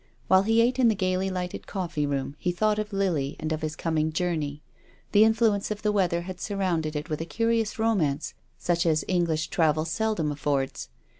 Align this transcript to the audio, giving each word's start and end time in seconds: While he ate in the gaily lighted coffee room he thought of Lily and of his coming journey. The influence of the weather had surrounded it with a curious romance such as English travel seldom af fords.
While 0.27 0.41
he 0.41 0.61
ate 0.61 0.79
in 0.79 0.87
the 0.87 0.95
gaily 0.95 1.29
lighted 1.29 1.67
coffee 1.67 2.07
room 2.07 2.35
he 2.39 2.51
thought 2.51 2.79
of 2.79 2.91
Lily 2.91 3.35
and 3.39 3.53
of 3.53 3.61
his 3.61 3.75
coming 3.75 4.11
journey. 4.11 4.63
The 5.11 5.23
influence 5.23 5.69
of 5.69 5.83
the 5.83 5.91
weather 5.91 6.21
had 6.21 6.41
surrounded 6.41 6.95
it 6.95 7.07
with 7.07 7.21
a 7.21 7.25
curious 7.25 7.77
romance 7.77 8.33
such 8.57 8.87
as 8.87 9.05
English 9.07 9.49
travel 9.49 9.85
seldom 9.85 10.31
af 10.31 10.39
fords. 10.39 10.89